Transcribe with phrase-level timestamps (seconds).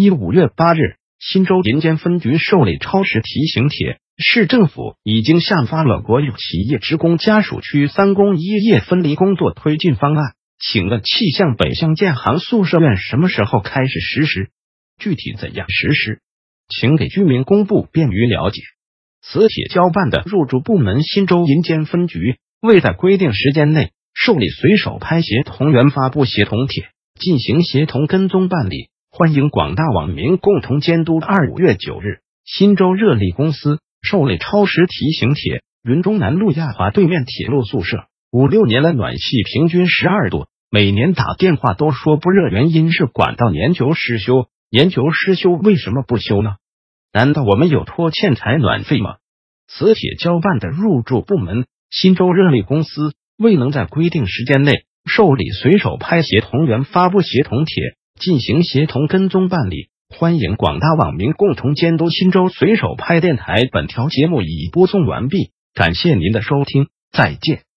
[0.00, 10.34] 一五月八日，新州银监分局受理超时提醒帖，市政府已经下发了国有企业职工家属区三公一业分离工作推进方案。
[10.60, 14.50] 请问气象北向建行宿舍院什么时候开始实施？
[15.00, 16.20] 具体怎样实施？
[16.68, 18.62] 请给居民公布，便于了解。
[19.20, 26.84] 此铁交办的入驻部门新州银监分局未在规定时间内受理随手拍协同员发布协同帖，
[27.18, 28.90] 进行协同跟踪办理。
[29.18, 31.18] 欢迎广大网民共同监督。
[31.18, 44.46] 二五月九日，新州热力公司受理超时提醒帖，云中南路亚华对面铁路宿舍五六年了，暖气平均十二度，每年打电话都说不热，原因是管道年久失修。
[44.70, 46.54] 年久失修为什么不修呢？
[47.12, 49.16] 难道我们有拖欠采暖费吗？
[49.66, 57.96] 磁铁交办的入驻部门新州热力公司未能在规定时间内受理随手拍协同员发布协同帖。
[58.18, 62.10] 进行协同跟踪办理，欢迎广大网民共同监督。
[62.10, 67.67] 新州随手拍电台本条节目已播送完毕，感谢您的收听，再见。